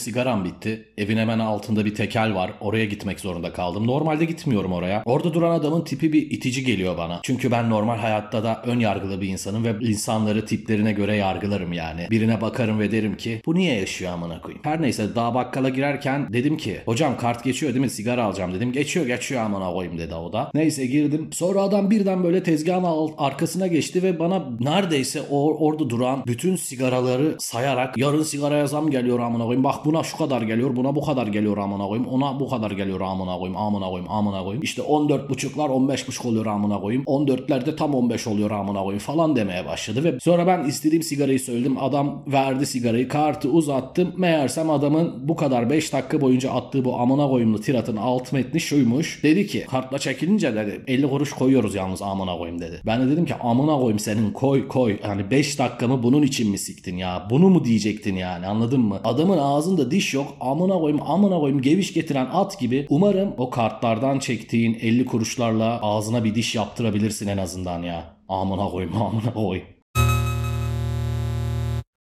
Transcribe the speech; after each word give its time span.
sigaram 0.00 0.44
bitti. 0.44 0.84
Evin 0.98 1.16
hemen 1.16 1.38
altında 1.38 1.84
bir 1.84 1.94
tekel 1.94 2.34
var. 2.34 2.52
Oraya 2.60 2.84
gitmek 2.84 3.20
zorunda 3.20 3.52
kaldım. 3.52 3.86
Normalde 3.86 4.24
gitmiyorum 4.24 4.72
oraya. 4.72 5.02
Orada 5.04 5.34
duran 5.34 5.54
adamın 5.54 5.84
tipi 5.84 6.12
bir 6.12 6.30
itici 6.30 6.64
geliyor 6.64 6.98
bana. 6.98 7.20
Çünkü 7.22 7.50
ben 7.50 7.70
normal 7.70 7.98
hayatta 7.98 8.44
da 8.44 8.62
ön 8.66 8.80
yargılı 8.80 9.20
bir 9.20 9.28
insanım 9.28 9.64
ve 9.64 9.74
insanları 9.80 10.46
tiplerine 10.46 10.92
göre 10.92 11.16
yargılarım 11.16 11.72
yani. 11.72 12.06
Birine 12.10 12.40
bakarım 12.40 12.78
ve 12.78 12.92
derim 12.92 13.16
ki 13.16 13.42
bu 13.46 13.54
niye 13.54 13.74
yaşıyor 13.74 14.12
amına 14.12 14.40
koyayım. 14.40 14.62
Her 14.64 14.82
neyse 14.82 15.14
daha 15.14 15.34
bakkala 15.34 15.68
girerken 15.68 16.32
dedim 16.32 16.56
ki 16.56 16.80
hocam 16.84 17.16
kart 17.16 17.44
geçiyor 17.44 17.74
değil 17.74 17.84
mi 17.84 17.90
sigara 17.90 18.24
alacağım 18.24 18.54
dedim. 18.54 18.72
Geçiyor 18.72 19.06
geçiyor 19.06 19.42
amına 19.42 19.72
koyayım 19.72 19.98
dedi 19.98 20.14
o 20.14 20.32
da. 20.32 20.50
Neyse 20.54 20.86
girdim. 20.86 21.28
Sonra 21.32 21.62
adam 21.62 21.90
birden 21.90 22.24
böyle 22.24 22.42
tezgahın 22.42 23.10
arkasına 23.18 23.66
geçti 23.66 24.02
ve 24.02 24.18
bana 24.18 24.44
neredeyse 24.60 25.22
o, 25.30 25.66
orada 25.66 25.90
duran 25.90 26.22
bütün 26.26 26.56
sigaraları 26.56 27.36
sayarak 27.38 27.98
yarın 27.98 28.22
sigaraya 28.22 28.66
zam 28.66 28.90
geliyor 28.90 29.18
amına 29.18 29.42
koyayım. 29.42 29.64
Bak 29.64 29.84
buna 29.90 30.02
şu 30.02 30.16
kadar 30.16 30.42
geliyor 30.42 30.76
buna 30.76 30.96
bu 30.96 31.00
kadar 31.00 31.26
geliyor 31.26 31.56
amına 31.58 31.86
koyayım. 31.86 32.08
Ona 32.08 32.40
bu 32.40 32.48
kadar 32.48 32.70
geliyor 32.70 33.00
amına 33.00 33.38
koyayım 33.38 33.56
amına 33.56 33.86
koyayım 33.88 34.10
amına 34.10 34.42
koyayım. 34.42 34.62
İşte 34.62 34.82
14 34.82 35.30
buçuklar 35.30 35.68
15 35.68 36.08
buçuk 36.08 36.26
oluyor 36.26 36.46
amına 36.46 36.80
koyayım. 36.80 37.04
14'lerde 37.04 37.76
tam 37.76 37.94
15 37.94 38.26
oluyor 38.26 38.50
amına 38.50 38.78
koyayım 38.78 38.98
falan 38.98 39.36
demeye 39.36 39.66
başladı 39.66 40.04
ve 40.04 40.20
sonra 40.20 40.46
ben 40.46 40.64
istediğim 40.64 41.02
sigarayı 41.02 41.40
söyledim. 41.40 41.76
Adam 41.80 42.22
verdi 42.26 42.66
sigarayı 42.66 43.08
kartı 43.08 43.48
uzattım. 43.48 44.12
Meğersem 44.16 44.70
adamın 44.70 45.28
bu 45.28 45.36
kadar 45.36 45.70
5 45.70 45.92
dakika 45.92 46.20
boyunca 46.20 46.50
attığı 46.50 46.84
bu 46.84 46.96
amına 46.98 47.28
koyumlu 47.28 47.60
tiratın 47.60 47.96
alt 47.96 48.32
metni 48.32 48.60
şuymuş. 48.60 49.20
Dedi 49.22 49.46
ki 49.46 49.66
kartla 49.70 49.98
çekilince 49.98 50.54
dedi 50.54 50.84
50 50.86 51.10
kuruş 51.10 51.32
koyuyoruz 51.32 51.74
yalnız 51.74 52.02
amına 52.02 52.38
koyayım 52.38 52.60
dedi. 52.60 52.80
Ben 52.86 53.00
de 53.00 53.10
dedim 53.10 53.24
ki 53.26 53.34
amına 53.34 53.74
koyayım 53.74 53.98
senin 53.98 54.32
koy 54.32 54.68
koy. 54.68 54.98
Yani 55.02 55.30
5 55.30 55.58
dakikamı 55.58 56.02
bunun 56.02 56.22
için 56.22 56.50
mi 56.50 56.58
siktin 56.58 56.96
ya? 56.96 57.26
Bunu 57.30 57.48
mu 57.48 57.64
diyecektin 57.64 58.16
yani 58.16 58.46
anladın 58.46 58.80
mı? 58.80 59.00
Adamın 59.04 59.38
ağzında 59.38 59.79
diş 59.90 60.14
yok. 60.14 60.36
Amına 60.40 60.78
koyayım 60.78 61.02
amına 61.06 61.38
koyayım 61.38 61.62
geviş 61.62 61.92
getiren 61.92 62.28
at 62.32 62.58
gibi. 62.60 62.86
Umarım 62.90 63.34
o 63.38 63.50
kartlardan 63.50 64.18
çektiğin 64.18 64.74
50 64.74 65.04
kuruşlarla 65.04 65.80
ağzına 65.82 66.24
bir 66.24 66.34
diş 66.34 66.54
yaptırabilirsin 66.54 67.28
en 67.28 67.38
azından 67.38 67.82
ya. 67.82 68.16
Amına 68.28 68.68
koyayım 68.68 69.02
amına 69.02 69.34
koyayım. 69.34 69.79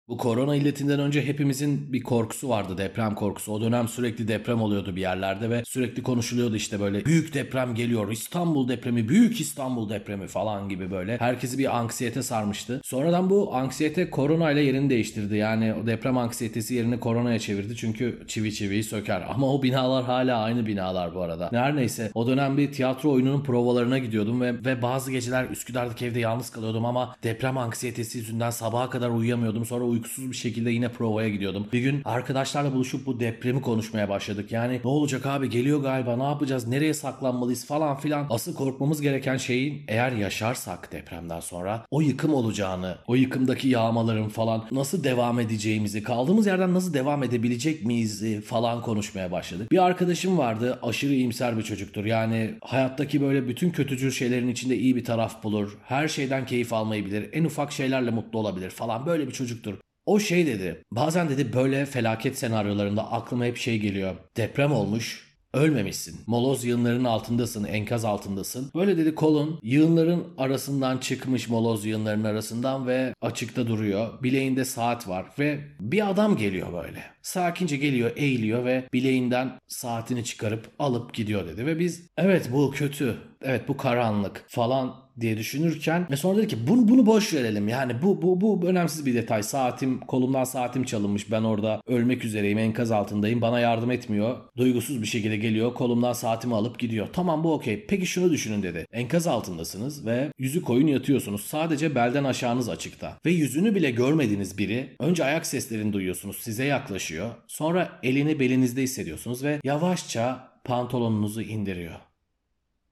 Bu 0.09 0.17
korona 0.17 0.57
illetinden 0.57 1.01
önce 1.01 1.27
hepimizin 1.27 1.93
bir 1.93 2.03
korkusu 2.03 2.49
vardı 2.49 2.79
deprem 2.79 3.15
korkusu. 3.15 3.53
O 3.53 3.61
dönem 3.61 3.89
sürekli 3.89 4.29
deprem 4.29 4.63
oluyordu 4.63 4.97
bir 4.97 5.01
yerlerde 5.01 5.51
ve 5.51 5.63
sürekli 5.65 6.03
konuşuluyordu 6.03 6.57
işte 6.57 6.81
böyle 6.81 7.05
büyük 7.05 7.35
deprem 7.35 7.75
geliyor. 7.75 8.13
İstanbul 8.13 8.69
depremi, 8.69 9.09
büyük 9.09 9.41
İstanbul 9.41 9.89
depremi 9.89 10.27
falan 10.27 10.69
gibi 10.69 10.91
böyle. 10.91 11.17
Herkesi 11.17 11.59
bir 11.59 11.79
anksiyete 11.79 12.23
sarmıştı. 12.23 12.81
Sonradan 12.85 13.31
bu 13.31 13.55
anksiyete 13.55 14.11
korona 14.11 14.51
ile 14.51 14.61
yerini 14.61 14.91
değiştirdi. 14.91 15.37
Yani 15.37 15.75
o 15.75 15.87
deprem 15.87 16.19
anksiyetesi 16.19 16.75
yerini 16.75 17.01
koronaya 17.01 17.39
çevirdi. 17.39 17.77
Çünkü 17.77 18.23
çivi 18.27 18.55
çiviyi 18.55 18.85
söker. 18.85 19.25
Ama 19.29 19.55
o 19.55 19.63
binalar 19.63 20.05
hala 20.05 20.43
aynı 20.43 20.67
binalar 20.67 21.15
bu 21.15 21.21
arada. 21.21 21.49
Her 21.53 21.77
neyse 21.77 22.11
o 22.15 22.27
dönem 22.27 22.57
bir 22.57 22.73
tiyatro 22.73 23.11
oyununun 23.13 23.43
provalarına 23.43 23.99
gidiyordum 23.99 24.41
ve, 24.41 24.65
ve 24.65 24.83
bazı 24.83 25.13
geceler 25.13 25.51
Üsküdar'daki 25.51 26.07
evde 26.07 26.21
yalnız 26.21 26.51
kalıyordum 26.51 26.85
ama 26.85 27.17
deprem 27.23 27.59
anksiyetesi 27.59 28.19
yüzünden 28.19 28.51
sabaha 28.51 28.91
kadar 28.91 29.11
uyuyamıyordum. 29.11 29.65
Sonra 29.65 29.98
uykusuz 29.99 30.31
bir 30.31 30.37
şekilde 30.37 30.71
yine 30.71 30.89
provaya 30.89 31.29
gidiyordum. 31.29 31.67
Bir 31.73 31.81
gün 31.81 32.03
arkadaşlarla 32.05 32.73
buluşup 32.75 33.07
bu 33.07 33.21
depremi 33.21 33.63
konuşmaya 33.63 34.09
başladık. 34.09 34.53
Yani 34.53 34.81
ne 34.85 34.91
olacak 34.91 35.27
abi 35.27 35.51
geliyor 35.51 35.83
galiba 35.83 36.17
ne 36.17 36.23
yapacağız 36.23 36.69
nereye 36.69 36.95
saklanmalıyız 36.95 37.67
falan 37.67 37.97
filan. 37.97 38.27
Asıl 38.31 38.55
korkmamız 38.55 39.01
gereken 39.01 39.37
şeyin 39.37 39.83
eğer 39.89 40.13
yaşarsak 40.13 40.93
depremden 40.93 41.41
sonra 41.41 41.85
o 41.91 42.01
yıkım 42.01 42.35
olacağını, 42.35 42.99
o 43.07 43.15
yıkımdaki 43.15 43.69
yağmaların 43.69 44.29
falan 44.29 44.65
nasıl 44.71 45.05
devam 45.05 45.41
edeceğimizi, 45.41 46.03
kaldığımız 46.03 46.47
yerden 46.47 46.75
nasıl 46.75 46.95
devam 46.95 47.23
edebilecek 47.23 47.85
miyiz 47.85 48.23
e, 48.23 48.41
falan 48.41 48.83
konuşmaya 48.83 49.33
başladık. 49.33 49.73
Bir 49.73 49.85
arkadaşım 49.85 50.39
vardı 50.39 50.79
aşırı 50.83 51.13
iyimser 51.13 51.59
bir 51.59 51.63
çocuktur. 51.63 52.05
Yani 52.05 52.55
hayattaki 52.63 53.21
böyle 53.21 53.49
bütün 53.49 53.71
kötücül 53.71 54.11
şeylerin 54.11 54.49
içinde 54.49 54.77
iyi 54.77 54.97
bir 54.97 55.05
taraf 55.05 55.43
bulur. 55.45 55.79
Her 55.85 56.09
şeyden 56.09 56.47
keyif 56.47 56.73
almayı 56.73 57.07
bilir. 57.07 57.29
En 57.33 57.45
ufak 57.45 57.73
şeylerle 57.73 58.11
mutlu 58.11 58.39
olabilir 58.39 58.71
falan 58.71 59.07
böyle 59.07 59.27
bir 59.27 59.33
çocuktur. 59.33 59.75
O 60.09 60.19
şey 60.19 60.47
dedi. 60.47 60.85
Bazen 60.93 61.29
dedi 61.29 61.53
böyle 61.53 61.87
felaket 61.87 62.39
senaryolarında 62.39 63.13
aklıma 63.13 63.45
hep 63.45 63.57
şey 63.57 63.79
geliyor. 63.79 64.17
Deprem 64.37 64.73
olmuş. 64.73 65.29
Ölmemişsin. 65.55 66.21
Moloz 66.27 66.65
yığınlarının 66.65 67.05
altındasın, 67.05 67.65
enkaz 67.65 68.05
altındasın. 68.05 68.71
Böyle 68.75 68.99
dedi 68.99 69.15
kolun 69.15 69.61
yığınların 69.63 70.25
arasından 70.39 70.99
çıkmış 70.99 71.49
moloz 71.49 71.85
yığınlarının 71.85 72.25
arasından 72.25 72.87
ve 72.87 73.15
açıkta 73.21 73.67
duruyor. 73.67 74.23
Bileğinde 74.23 74.65
saat 74.65 75.09
var 75.09 75.27
ve 75.39 75.61
bir 75.81 76.11
adam 76.11 76.37
geliyor 76.37 76.73
böyle. 76.73 77.03
Sakince 77.23 77.77
geliyor, 77.77 78.11
eğiliyor 78.17 78.65
ve 78.65 78.89
bileğinden 78.93 79.53
saatini 79.69 80.25
çıkarıp 80.25 80.67
alıp 80.79 81.15
gidiyor 81.15 81.49
dedi. 81.49 81.67
Ve 81.67 81.79
biz 81.79 82.07
evet 82.17 82.49
bu 82.53 82.71
kötü, 82.71 83.17
evet 83.43 83.69
bu 83.69 83.77
karanlık 83.77 84.45
falan 84.49 85.09
diye 85.21 85.39
düşünürken 85.39 86.07
ve 86.11 86.17
sonra 86.17 86.39
dedi 86.39 86.49
ki 86.49 86.57
bunu 86.69 86.89
bunu 86.89 87.07
boş 87.07 87.35
verelim. 87.35 87.69
Yani 87.69 88.03
bu 88.03 88.23
bu 88.23 88.41
bu 88.41 88.67
önemsiz 88.67 89.07
bir 89.07 89.15
detay. 89.15 89.43
Saatim 89.43 90.01
kolumdan 90.01 90.45
saatim 90.45 90.85
çalınmış. 90.85 91.31
Ben 91.31 91.43
orada 91.43 91.83
ölmek 91.87 92.25
üzereyim. 92.25 92.59
Enkaz 92.59 92.91
altındayım. 92.91 93.41
Bana 93.41 93.61
yardım 93.61 93.91
etmiyor. 93.91 94.37
Duygusuz 94.57 95.03
bir 95.03 95.07
şekilde 95.07 95.37
geliyor. 95.37 95.75
Kolumdan 95.75 96.13
saatimi 96.13 96.55
alıp 96.55 96.79
gidiyor. 96.79 97.09
Tamam 97.13 97.45
bu 97.45 97.53
okey. 97.53 97.87
Peki 97.89 98.07
şunu 98.07 98.31
düşünün 98.31 98.63
dedi. 98.63 98.87
Enkaz 98.93 99.27
altındasınız 99.27 100.07
ve 100.07 100.33
yüzü 100.39 100.63
koyun 100.63 100.87
yatıyorsunuz. 100.87 101.41
Sadece 101.45 101.95
belden 101.95 102.25
aşağınız 102.25 102.69
açıkta. 102.69 103.19
Ve 103.27 103.31
yüzünü 103.31 103.75
bile 103.75 103.91
görmediğiniz 103.91 104.59
biri 104.59 104.97
önce 104.99 105.25
ayak 105.25 105.47
seslerini 105.47 105.93
duyuyorsunuz. 105.93 106.37
Size 106.37 106.65
yaklaşıyor. 106.65 107.31
Sonra 107.47 108.01
elini 108.03 108.41
belinizde 108.41 108.83
hissediyorsunuz 108.83 109.45
ve 109.45 109.61
yavaşça 109.65 110.49
pantolonunuzu 110.65 111.43
indiriyor. 111.43 111.95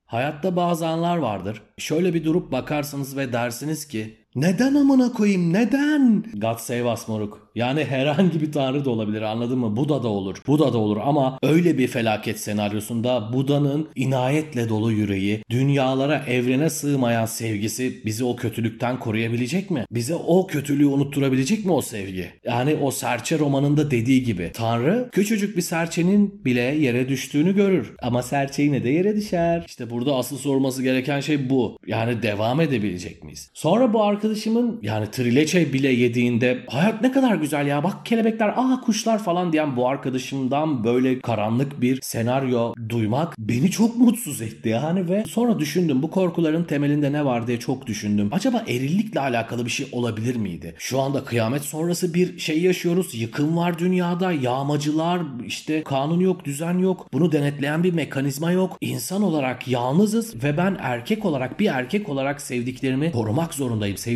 Hayatta 0.06 0.56
bazı 0.56 0.87
anlar 0.87 1.17
vardır. 1.17 1.62
Şöyle 1.78 2.15
bir 2.15 2.25
durup 2.25 2.53
bakarsınız 2.53 3.17
ve 3.17 3.33
dersiniz 3.33 3.89
ki 3.89 4.25
neden 4.36 4.74
amına 4.74 5.12
koyayım 5.12 5.52
neden? 5.52 6.24
God 6.34 6.58
save 6.58 6.92
us 6.92 7.08
moruk. 7.08 7.47
Yani 7.56 7.84
herhangi 7.84 8.41
bir 8.41 8.52
tanrı 8.52 8.84
da 8.84 8.91
olabilir 8.91 9.22
anladın 9.22 9.58
mı? 9.58 9.76
Buda 9.76 10.02
da 10.02 10.08
olur. 10.08 10.36
Buda 10.47 10.72
da 10.72 10.78
olur 10.78 10.97
ama 11.04 11.38
öyle 11.42 11.78
bir 11.78 11.88
felaket 11.88 12.41
senaryosunda 12.41 13.32
Buda'nın 13.32 13.88
inayetle 13.94 14.69
dolu 14.69 14.92
yüreği, 14.92 15.42
dünyalara 15.50 16.24
evrene 16.26 16.70
sığmayan 16.70 17.26
sevgisi 17.26 18.04
bizi 18.04 18.24
o 18.24 18.36
kötülükten 18.36 18.98
koruyabilecek 18.98 19.70
mi? 19.70 19.84
Bize 19.91 20.14
o 20.14 20.47
kötülüğü 20.47 20.86
unutturabilecek 20.86 21.64
mi 21.64 21.72
o 21.72 21.82
sevgi? 21.82 22.30
Yani 22.44 22.74
o 22.74 22.91
serçe 22.91 23.38
romanında 23.38 23.91
dediği 23.91 24.22
gibi 24.22 24.50
Tanrı 24.54 25.08
küçücük 25.12 25.56
bir 25.56 25.62
serçenin 25.62 26.44
bile 26.44 26.60
yere 26.60 27.08
düştüğünü 27.08 27.54
görür. 27.54 27.94
Ama 28.03 28.22
serçe 28.22 28.62
yine 28.62 28.84
de 28.84 28.88
yere 28.88 29.16
düşer. 29.16 29.64
İşte 29.66 29.91
burada 29.91 30.14
asıl 30.14 30.38
sorması 30.38 30.82
gereken 30.82 31.20
şey 31.20 31.50
bu. 31.50 31.78
Yani 31.86 32.22
devam 32.22 32.60
edebilecek 32.60 33.24
miyiz? 33.24 33.50
Sonra 33.54 33.92
bu 33.92 34.03
arkadaşımın 34.26 34.78
yani 34.82 35.10
trileçe 35.10 35.72
bile 35.72 35.88
yediğinde 35.88 36.59
hayat 36.66 37.03
ne 37.03 37.12
kadar 37.12 37.34
güzel 37.34 37.66
ya 37.66 37.84
bak 37.84 38.06
kelebekler 38.06 38.48
aha 38.48 38.81
kuşlar 38.81 39.19
falan 39.19 39.53
diyen 39.53 39.76
bu 39.76 39.88
arkadaşımdan 39.88 40.84
böyle 40.84 41.20
karanlık 41.20 41.81
bir 41.81 42.00
senaryo 42.03 42.75
duymak 42.88 43.34
beni 43.38 43.70
çok 43.70 43.97
mutsuz 43.97 44.42
etti 44.42 44.69
yani 44.69 45.09
ve 45.09 45.25
sonra 45.28 45.59
düşündüm 45.59 46.03
bu 46.03 46.10
korkuların 46.10 46.65
temelinde 46.65 47.12
ne 47.12 47.25
var 47.25 47.47
diye 47.47 47.59
çok 47.59 47.86
düşündüm. 47.86 48.28
Acaba 48.32 48.65
erillikle 48.69 49.20
alakalı 49.20 49.65
bir 49.65 49.70
şey 49.70 49.88
olabilir 49.92 50.36
miydi? 50.36 50.75
Şu 50.78 51.00
anda 51.00 51.25
kıyamet 51.25 51.62
sonrası 51.62 52.15
bir 52.15 52.38
şey 52.38 52.62
yaşıyoruz. 52.62 53.15
Yıkım 53.15 53.56
var 53.56 53.78
dünyada, 53.78 54.32
yağmacılar, 54.32 55.20
işte 55.47 55.82
kanun 55.82 56.20
yok, 56.20 56.44
düzen 56.44 56.78
yok. 56.78 57.06
Bunu 57.12 57.32
denetleyen 57.32 57.84
bir 57.84 57.92
mekanizma 57.92 58.53
yok. 58.53 58.76
İnsan 58.81 59.22
olarak 59.22 59.69
yalnızız 59.69 60.44
ve 60.44 60.56
ben 60.56 60.76
erkek 60.81 61.25
olarak 61.25 61.60
bir 61.60 61.66
erkek 61.66 62.09
olarak 62.09 62.41
sevdiklerimi 62.41 63.12
korumak 63.12 63.54
zorundayım. 63.54 63.97
Sevdiklerimi, 63.97 64.16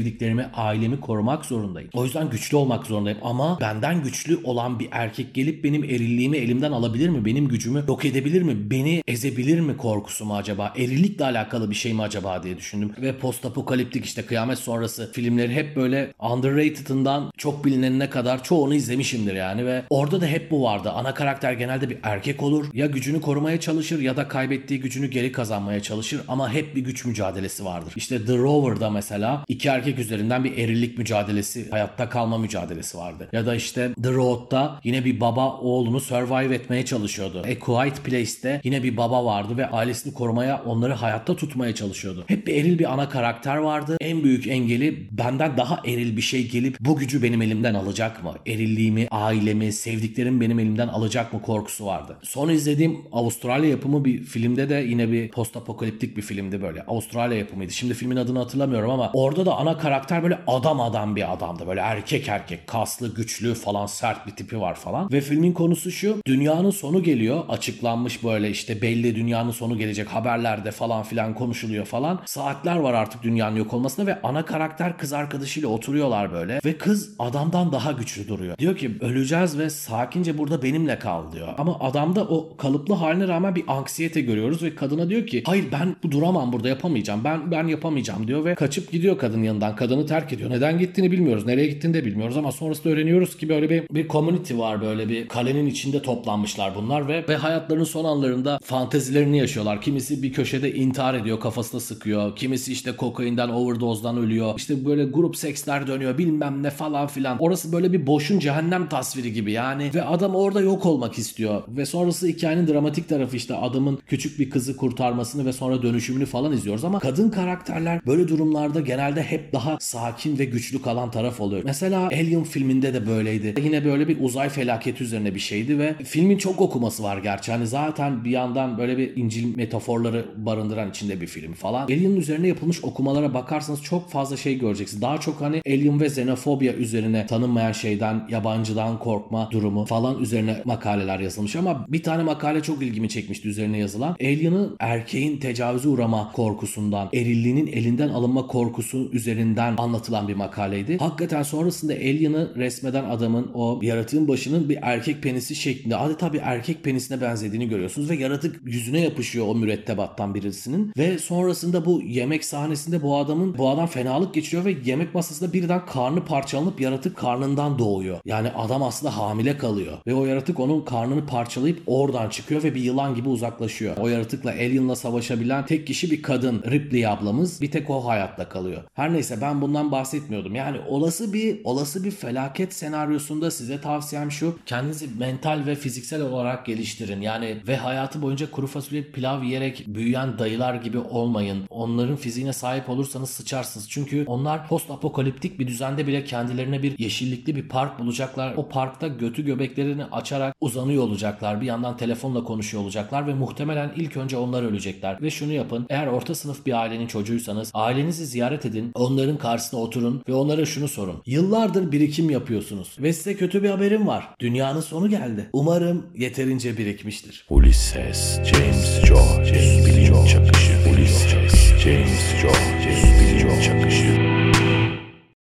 ailemi 0.55 1.00
korumak 1.00 1.44
zorundayım. 1.44 1.91
O 1.93 2.05
yüzden 2.05 2.31
güçlü 2.31 2.56
olmak 2.56 2.87
zorundayım 2.87 3.19
ama 3.23 3.61
benden 3.61 4.02
güçlü 4.02 4.38
olan 4.44 4.79
bir 4.79 4.88
erkek 4.91 5.35
gelip 5.35 5.64
benim 5.64 5.85
erilliğimi 5.85 6.37
elimden 6.37 6.73
alabilir 6.73 7.08
mi? 7.08 7.25
Benim 7.25 7.49
gücümü 7.49 7.85
yok 7.88 8.05
edebilir 8.05 8.43
mi? 8.43 8.70
Beni 8.70 9.02
ezebilir 9.08 9.61
mi 9.61 9.76
korkusu 9.76 10.25
mu 10.25 10.37
acaba? 10.37 10.73
Erillikle 10.76 11.25
alakalı 11.25 11.70
bir 11.70 11.75
şey 11.75 11.93
mi 11.94 12.02
acaba 12.02 12.43
diye 12.43 12.56
düşündüm. 12.56 12.93
Ve 13.00 13.17
post 13.17 13.44
apokaliptik 13.47 14.05
işte 14.05 14.23
kıyamet 14.23 14.58
sonrası 14.58 15.12
filmleri 15.12 15.55
hep 15.55 15.76
böyle 15.76 16.12
underrated'ından 16.20 17.32
çok 17.37 17.64
bilinenine 17.64 18.11
kadar 18.11 18.44
çoğunu 18.44 18.75
izlemişimdir 18.75 19.35
yani 19.35 19.67
ve 19.67 19.82
orada 19.91 20.20
da 20.20 20.26
hep 20.26 20.50
bu 20.50 20.62
vardı. 20.62 20.91
Ana 20.91 21.14
karakter 21.14 21.52
genelde 21.52 21.91
bir 21.91 21.99
erkek 22.02 22.43
olur. 22.43 22.67
Ya 22.73 22.87
gücünü 22.87 23.20
korumaya 23.20 23.61
çalışır 23.61 24.00
ya 24.00 24.17
da 24.17 24.29
kaybettiği 24.29 24.81
gücünü 24.81 25.06
geri 25.06 25.32
kazanmaya 25.32 25.81
çalışır 25.81 26.20
ama 26.29 26.52
hep 26.52 26.76
bir 26.76 26.81
güç 26.81 27.05
mücadelesi 27.05 27.64
vardır. 27.64 27.93
İşte 27.97 28.26
The 28.26 28.37
Rover'da 28.37 28.91
mesela 28.91 29.44
iki 29.49 29.69
erkek 29.69 29.89
erkek 29.90 30.04
üzerinden 30.04 30.44
bir 30.44 30.58
erillik 30.58 30.98
mücadelesi, 30.98 31.70
hayatta 31.70 32.08
kalma 32.08 32.38
mücadelesi 32.38 32.98
vardı. 32.98 33.28
Ya 33.32 33.46
da 33.46 33.54
işte 33.54 33.90
The 34.02 34.12
Road'da 34.12 34.81
yine 34.84 35.04
bir 35.04 35.20
baba 35.20 35.56
oğlunu 35.56 36.00
survive 36.00 36.54
etmeye 36.54 36.84
çalışıyordu. 36.84 37.42
A 37.46 37.58
Quiet 37.58 38.04
Place'te 38.04 38.60
yine 38.64 38.82
bir 38.82 38.96
baba 38.96 39.25
vardı 39.25 39.56
ve 39.56 39.66
ailesini 39.66 40.14
korumaya, 40.14 40.62
onları 40.66 40.92
hayatta 40.92 41.37
tutmaya 41.37 41.75
çalışıyordu. 41.75 42.25
Hep 42.26 42.46
bir 42.46 42.54
eril 42.54 42.78
bir 42.78 42.92
ana 42.92 43.08
karakter 43.08 43.56
vardı. 43.56 43.96
En 44.00 44.25
büyük 44.25 44.46
engeli 44.46 45.08
benden 45.10 45.56
daha 45.56 45.82
eril 45.87 46.16
bir 46.16 46.22
şey 46.22 46.48
gelip 46.48 46.81
bu 46.81 46.96
gücü 46.96 47.22
benim 47.22 47.42
elimden 47.42 47.75
alacak 47.75 48.25
mı? 48.25 48.34
Erilliğimi, 48.46 49.08
ailemi, 49.10 49.72
sevdiklerim 49.72 50.40
benim 50.40 50.58
elimden 50.58 50.88
alacak 50.88 51.32
mı 51.32 51.42
korkusu 51.42 51.87
vardı. 51.87 52.16
Son 52.22 52.48
izlediğim 52.48 52.96
Avustralya 53.12 53.70
yapımı 53.70 54.04
bir 54.04 54.22
filmde 54.22 54.69
de 54.69 54.75
yine 54.75 55.12
bir 55.12 55.31
post 55.31 55.56
apokaliptik 55.56 56.16
bir 56.16 56.22
filmdi 56.22 56.62
böyle. 56.62 56.82
Avustralya 56.82 57.38
yapımıydı. 57.38 57.72
Şimdi 57.72 57.94
filmin 57.94 58.16
adını 58.16 58.38
hatırlamıyorum 58.38 58.90
ama 58.90 59.10
orada 59.14 59.46
da 59.46 59.56
ana 59.56 59.69
karakter 59.78 60.22
böyle 60.22 60.38
adam 60.46 60.81
adam 60.81 61.17
bir 61.17 61.32
adamdı. 61.32 61.67
Böyle 61.67 61.81
erkek 61.81 62.28
erkek, 62.28 62.67
kaslı, 62.67 63.14
güçlü 63.14 63.55
falan 63.55 63.87
sert 63.87 64.26
bir 64.26 64.32
tipi 64.32 64.61
var 64.61 64.75
falan. 64.75 65.12
Ve 65.12 65.20
filmin 65.20 65.52
konusu 65.52 65.90
şu. 65.90 66.17
Dünyanın 66.26 66.70
sonu 66.70 67.02
geliyor. 67.02 67.44
Açıklanmış 67.49 68.25
böyle 68.25 68.50
işte 68.50 68.82
belli 68.82 69.17
dünyanın 69.17 69.50
sonu 69.50 69.78
gelecek 69.78 70.08
haberlerde 70.08 70.70
falan 70.70 71.02
filan 71.02 71.34
konuşuluyor 71.34 71.84
falan. 71.84 72.20
Saatler 72.26 72.76
var 72.76 72.94
artık 72.94 73.22
dünyanın 73.22 73.56
yok 73.56 73.75
olmasına 73.75 74.06
ve 74.06 74.22
ana 74.22 74.44
karakter 74.44 74.99
kız 74.99 75.12
arkadaşıyla 75.12 75.69
oturuyorlar 75.69 76.32
böyle. 76.32 76.61
Ve 76.64 76.78
kız 76.78 77.14
adamdan 77.19 77.73
daha 77.73 77.93
güçlü 77.93 78.28
duruyor. 78.28 78.58
Diyor 78.58 78.76
ki 78.76 78.99
öleceğiz 79.00 79.58
ve 79.58 79.70
sakince 79.70 80.38
burada 80.38 80.62
benimle 80.62 80.99
kal 80.99 81.32
diyor. 81.32 81.49
Ama 81.58 81.81
adamda 81.81 82.25
o 82.25 82.56
kalıplı 82.56 82.94
haline 82.94 83.28
rağmen 83.28 83.55
bir 83.55 83.64
anksiyete 83.69 84.20
görüyoruz 84.20 84.62
ve 84.62 84.75
kadına 84.75 85.08
diyor 85.08 85.26
ki 85.26 85.43
hayır 85.46 85.64
ben 85.73 85.96
duramam 86.11 86.52
burada 86.52 86.69
yapamayacağım. 86.69 87.25
Ben 87.25 87.50
ben 87.50 87.66
yapamayacağım 87.66 88.28
diyor 88.28 88.44
ve 88.44 88.55
kaçıp 88.55 88.93
gidiyor 88.93 89.19
kadın 89.19 89.43
yanından. 89.61 89.77
Kadını 89.77 90.07
terk 90.07 90.33
ediyor. 90.33 90.51
Neden 90.51 90.79
gittiğini 90.79 91.12
bilmiyoruz. 91.12 91.47
Nereye 91.47 91.67
gittiğini 91.67 91.95
de 91.95 92.05
bilmiyoruz 92.05 92.37
ama 92.37 92.53
sonrasında 92.53 92.95
öğreniyoruz 92.95 93.37
ki 93.37 93.49
böyle 93.49 93.71
bir 93.71 93.83
bir 93.91 94.09
community 94.09 94.59
var 94.59 94.81
böyle 94.81 95.09
bir 95.09 95.29
kalenin 95.29 95.67
içinde 95.67 96.03
toplanmışlar 96.03 96.75
bunlar 96.75 97.09
ve 97.09 97.25
ve 97.29 97.37
hayatlarının 97.37 97.85
son 97.85 98.05
anlarında 98.05 98.59
fantezilerini 98.62 99.39
yaşıyorlar. 99.39 99.81
Kimisi 99.81 100.23
bir 100.23 100.33
köşede 100.33 100.75
intihar 100.75 101.15
ediyor, 101.15 101.41
kafasına 101.41 101.81
sıkıyor. 101.81 102.37
Kimisi 102.37 102.73
işte 102.73 102.97
kokainden, 102.97 103.49
overdose'dan 103.49 104.17
ölüyor. 104.17 104.55
İşte 104.57 104.85
böyle 104.85 105.05
grup 105.05 105.37
seksler 105.37 105.87
dönüyor 105.87 106.19
bilmem 106.19 106.62
ne 106.62 106.71
falan 106.71 107.07
filan. 107.07 107.37
Orası 107.41 107.73
böyle 107.73 107.93
bir 107.93 108.07
boşun 108.07 108.39
cehennem 108.39 108.89
tasviri 108.89 109.33
gibi 109.33 109.53
yani. 109.53 109.91
Ve 109.95 110.03
adam 110.03 110.35
orada 110.35 110.61
yok 110.61 110.87
olmak 110.87 111.19
istiyor. 111.19 111.62
Ve 111.69 111.87
sonrası 111.87 112.27
hikayenin 112.27 112.67
dramatik 112.67 113.09
tarafı 113.09 113.37
işte 113.37 113.55
adamın 113.55 113.99
küçük 114.07 114.39
bir 114.39 114.51
kızı 114.51 114.77
kurtarmasını 114.77 115.47
ve 115.47 115.53
sonra 115.53 115.83
dönüşümünü 115.83 116.27
falan 116.27 116.53
izliyoruz 116.53 116.85
ama 116.85 116.99
kadın 116.99 117.31
karakterler 117.31 118.01
böyle 118.07 118.29
durumlarda 118.29 118.81
genelde 118.81 119.23
hep 119.23 119.50
daha 119.52 119.76
sakin 119.81 120.38
ve 120.38 120.44
güçlü 120.44 120.82
kalan 120.82 121.11
taraf 121.11 121.41
oluyor. 121.41 121.62
Mesela 121.64 122.06
Alien 122.06 122.44
filminde 122.44 122.94
de 122.94 123.06
böyleydi. 123.06 123.55
Yine 123.64 123.85
böyle 123.85 124.08
bir 124.08 124.17
uzay 124.20 124.49
felaketi 124.49 125.05
üzerine 125.05 125.35
bir 125.35 125.41
şeydi 125.41 125.79
ve 125.79 125.94
filmin 126.05 126.38
çok 126.38 126.61
okuması 126.61 127.02
var 127.02 127.19
gerçi. 127.19 127.52
Hani 127.52 127.67
zaten 127.67 128.25
bir 128.25 128.31
yandan 128.31 128.79
böyle 128.79 128.99
bir 128.99 129.17
İncil 129.17 129.56
metaforları 129.56 130.26
barındıran 130.37 130.91
içinde 130.91 131.20
bir 131.20 131.26
film 131.26 131.52
falan. 131.52 131.82
Alien'ın 131.82 132.17
üzerine 132.17 132.49
yapılmış 132.49 132.85
okumalara 132.85 133.35
bakarsanız 133.35 133.82
çok 133.82 134.11
fazla 134.11 134.37
şey 134.37 134.58
göreceksiniz. 134.58 135.02
Daha 135.02 135.19
çok 135.19 135.41
hani 135.41 135.62
Alien 135.67 136.00
ve 136.00 136.06
xenofobia 136.06 136.73
üzerine 136.73 137.26
tanınmayan 137.26 137.73
şeyden, 137.73 138.26
yabancıdan 138.31 138.99
korkma 138.99 139.49
durumu 139.50 139.85
falan 139.85 140.23
üzerine 140.23 140.62
makaleler 140.64 141.20
yazılmış 141.20 141.56
ama 141.56 141.87
bir 141.88 142.02
tane 142.02 142.23
makale 142.23 142.62
çok 142.62 142.82
ilgimi 142.82 143.08
çekmişti 143.08 143.49
üzerine 143.49 143.79
yazılan. 143.79 144.17
Alien'ın 144.20 144.76
erkeğin 144.79 145.37
tecavüze 145.37 145.88
uğrama 145.88 146.32
korkusundan, 146.32 147.08
erilliğinin 147.12 147.67
elinden 147.67 148.08
alınma 148.08 148.47
korkusu 148.47 149.11
üzerinden 149.40 149.75
anlatılan 149.76 150.28
bir 150.28 150.34
makaleydi. 150.34 150.98
Hakikaten 150.98 151.42
sonrasında 151.42 151.92
Alien'ı 151.92 152.52
resmeden 152.56 153.04
adamın 153.04 153.50
o 153.54 153.81
yaratığın 153.82 154.28
başının 154.28 154.69
bir 154.69 154.78
erkek 154.82 155.22
penisi 155.22 155.54
şeklinde 155.54 155.96
adeta 155.96 156.32
bir 156.32 156.40
erkek 156.42 156.84
penisine 156.84 157.20
benzediğini 157.20 157.69
görüyorsunuz 157.69 158.10
ve 158.10 158.14
yaratık 158.14 158.60
yüzüne 158.64 159.00
yapışıyor 159.00 159.46
o 159.48 159.54
mürettebattan 159.54 160.34
birisinin 160.34 160.92
ve 160.98 161.19
sonrasında 161.19 161.84
bu 161.84 162.02
yemek 162.02 162.44
sahnesinde 162.44 163.02
bu 163.02 163.16
adamın 163.16 163.58
bu 163.58 163.69
adam 163.69 163.87
fenalık 163.87 164.34
geçiriyor 164.34 164.64
ve 164.64 164.76
yemek 164.84 165.14
masasında 165.14 165.52
birden 165.52 165.87
karnı 165.87 166.25
parçalanıp 166.25 166.81
yaratık 166.81 167.16
karnından 167.16 167.78
doğuyor. 167.78 168.19
Yani 168.25 168.50
adam 168.50 168.82
aslında 168.82 169.16
hamile 169.16 169.58
kalıyor 169.58 169.98
ve 170.06 170.14
o 170.14 170.25
yaratık 170.25 170.60
onun 170.60 170.81
karnını 170.84 171.26
parçalayıp 171.26 171.82
oradan 171.87 172.28
çıkıyor 172.28 172.62
ve 172.62 172.75
bir 172.75 172.82
yılan 172.82 173.14
gibi 173.14 173.28
uzaklaşıyor. 173.28 173.96
O 173.96 174.08
yaratıkla 174.08 174.50
Alien'la 174.50 174.96
savaşabilen 174.96 175.66
tek 175.66 175.87
kişi 175.87 176.10
bir 176.10 176.22
kadın 176.22 176.62
Ripley 176.70 177.06
ablamız. 177.06 177.60
Bir 177.60 177.70
tek 177.70 177.90
o 177.90 178.04
hayatta 178.04 178.48
kalıyor. 178.48 178.82
Her 178.94 179.12
neyse 179.12 179.30
ben 179.41 179.61
bundan 179.61 179.93
bahsetmiyordum. 179.93 180.55
Yani 180.55 180.79
olası 180.88 181.32
bir 181.32 181.61
olası 181.65 182.05
bir 182.05 182.11
felaket 182.11 182.75
senaryosunda 182.75 183.50
size 183.50 183.81
tavsiyem 183.81 184.31
şu. 184.31 184.59
Kendinizi 184.67 185.09
mental 185.19 185.62
ve 185.67 185.75
fiziksel 185.75 186.23
olarak 186.23 186.67
geliştirin. 186.67 187.21
Yani 187.21 187.56
ve 187.69 187.77
hayatı 187.77 188.23
boyunca 188.23 188.50
kuru 188.50 188.67
fasulye 188.67 189.03
pilav 189.03 189.43
yiyerek 189.43 189.85
büyüyen 189.87 190.38
dayılar 190.38 190.75
gibi 190.75 190.99
olmayın. 190.99 191.65
Onların 191.71 192.17
fiziğine 192.17 192.53
sahip 192.53 192.88
olursanız 192.88 193.31
sıçarsınız. 193.31 193.88
Çünkü 193.91 194.25
onlar 194.27 194.69
post 194.69 194.91
apokaliptik 194.91 195.59
bir 195.59 195.67
düzende 195.67 196.06
bile 196.06 196.25
kendilerine 196.25 196.83
bir 196.83 196.99
yeşillikli 196.99 197.56
bir 197.56 197.69
park 197.69 197.99
bulacaklar. 197.99 198.55
O 198.56 198.69
parkta 198.69 199.09
götü 199.09 199.44
göbeklerini 199.44 200.05
açarak 200.05 200.56
uzanıyor 200.61 201.03
olacaklar. 201.03 201.61
Bir 201.61 201.67
yandan 201.67 201.97
telefonla 201.97 202.44
konuşuyor 202.44 202.83
olacaklar 202.83 203.26
ve 203.26 203.35
muhtemelen 203.35 203.93
ilk 203.97 204.17
önce 204.17 204.37
onlar 204.37 204.62
ölecekler. 204.62 205.23
Ve 205.23 205.31
şunu 205.31 205.53
yapın. 205.53 205.87
Eğer 205.88 206.06
orta 206.06 206.35
sınıf 206.35 206.67
bir 206.67 206.73
ailenin 206.73 207.06
çocuğuysanız 207.06 207.71
ailenizi 207.75 208.26
ziyaret 208.26 208.67
edin. 208.67 208.91
Onların 209.20 209.38
karşısına 209.38 209.81
oturun 209.81 210.22
ve 210.28 210.34
onlara 210.34 210.67
şunu 210.67 210.88
sorun. 210.88 211.22
Yıllardır 211.26 211.93
birikim 211.93 212.31
yapıyorsunuz 212.31 212.96
ve 212.99 213.12
size 213.12 213.34
kötü 213.37 213.62
bir 213.62 213.70
haberim 213.70 214.06
var. 214.06 214.28
Dünyanın 214.40 214.81
sonu 214.81 215.11
geldi. 215.11 215.50
Umarım 215.52 216.06
yeterince 216.17 216.78
birikmiştir. 216.78 217.46
Ulysses, 217.50 218.38
James 218.44 219.05
Joyce, 219.05 219.84
bilim 219.87 220.26
çakışı. 220.26 220.72
Ulysses, 220.93 221.78
James 221.84 222.40
Joyce, 222.43 222.96
bilim 223.20 223.62
çakışı. 223.62 224.19